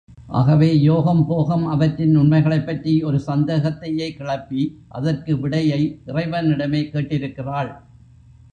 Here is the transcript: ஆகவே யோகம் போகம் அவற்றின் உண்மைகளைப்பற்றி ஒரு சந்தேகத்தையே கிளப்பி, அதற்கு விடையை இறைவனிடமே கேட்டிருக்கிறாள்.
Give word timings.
ஆகவே 0.27 0.69
யோகம் 0.81 1.27
போகம் 1.27 1.65
அவற்றின் 1.67 2.15
உண்மைகளைப்பற்றி 2.15 2.93
ஒரு 3.03 3.19
சந்தேகத்தையே 3.27 4.07
கிளப்பி, 4.15 4.63
அதற்கு 4.87 5.39
விடையை 5.39 5.81
இறைவனிடமே 6.05 6.83
கேட்டிருக்கிறாள். 6.89 7.71